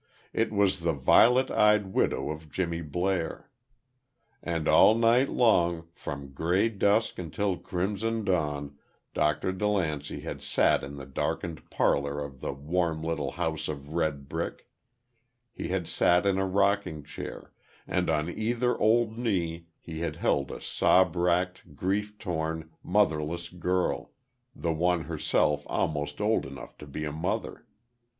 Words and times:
It 0.33 0.51
was 0.51 0.79
the 0.79 0.93
violet 0.93 1.51
eyed 1.51 1.93
widow 1.93 2.31
of 2.31 2.49
Jimmy 2.49 2.81
Blair. 2.81 3.51
And 4.41 4.67
all 4.67 4.95
night 4.95 5.29
long, 5.29 5.89
from 5.93 6.33
gray 6.33 6.69
dusk 6.69 7.19
until 7.19 7.55
crimson 7.59 8.23
dawn, 8.23 8.79
Dr. 9.13 9.51
DeLancey 9.53 10.21
had 10.23 10.41
sat 10.41 10.83
in 10.83 10.95
the 10.95 11.05
darkened 11.05 11.69
parlor 11.69 12.19
of 12.19 12.39
the 12.41 12.51
warm 12.51 13.03
little 13.03 13.33
house 13.33 13.67
of 13.67 13.89
red 13.93 14.27
brick; 14.27 14.65
he 15.53 15.67
had 15.67 15.85
sat 15.85 16.25
in 16.25 16.39
a 16.39 16.47
rocking 16.47 17.03
chair, 17.03 17.51
and 17.85 18.09
on 18.09 18.27
either 18.27 18.75
old 18.79 19.19
knee 19.19 19.67
he 19.79 19.99
had 19.99 20.15
held 20.15 20.49
a 20.51 20.59
sob 20.59 21.15
wracked, 21.15 21.75
grief 21.75 22.17
torn, 22.17 22.71
motherless 22.81 23.49
girl, 23.49 24.13
the 24.55 24.73
one 24.73 25.03
herself 25.03 25.61
almost 25.67 26.19
old 26.19 26.47
enough 26.47 26.75
to 26.79 26.87
be 26.87 27.05
a 27.05 27.11
mother. 27.11 27.67